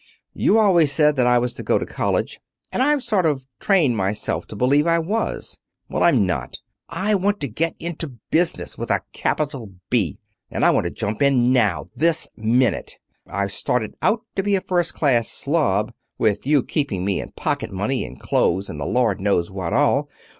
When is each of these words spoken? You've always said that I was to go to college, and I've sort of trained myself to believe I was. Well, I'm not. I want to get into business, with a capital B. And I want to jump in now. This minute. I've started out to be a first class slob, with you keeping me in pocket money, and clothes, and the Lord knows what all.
You've 0.33 0.57
always 0.57 0.91
said 0.91 1.15
that 1.17 1.27
I 1.27 1.37
was 1.37 1.53
to 1.53 1.61
go 1.61 1.77
to 1.77 1.85
college, 1.85 2.39
and 2.71 2.81
I've 2.81 3.03
sort 3.03 3.27
of 3.27 3.45
trained 3.59 3.97
myself 3.97 4.47
to 4.47 4.55
believe 4.55 4.87
I 4.87 4.97
was. 4.97 5.59
Well, 5.89 6.01
I'm 6.01 6.25
not. 6.25 6.57
I 6.89 7.13
want 7.13 7.39
to 7.41 7.47
get 7.47 7.75
into 7.77 8.17
business, 8.31 8.79
with 8.79 8.89
a 8.89 9.01
capital 9.13 9.73
B. 9.91 10.17
And 10.49 10.65
I 10.65 10.71
want 10.71 10.85
to 10.85 10.89
jump 10.89 11.21
in 11.21 11.51
now. 11.53 11.85
This 11.95 12.27
minute. 12.35 12.95
I've 13.27 13.51
started 13.51 13.93
out 14.01 14.21
to 14.35 14.41
be 14.41 14.55
a 14.55 14.61
first 14.61 14.95
class 14.95 15.29
slob, 15.29 15.93
with 16.17 16.47
you 16.47 16.63
keeping 16.63 17.05
me 17.05 17.21
in 17.21 17.33
pocket 17.33 17.71
money, 17.71 18.03
and 18.03 18.19
clothes, 18.19 18.71
and 18.71 18.79
the 18.79 18.85
Lord 18.85 19.21
knows 19.21 19.51
what 19.51 19.71
all. 19.71 20.09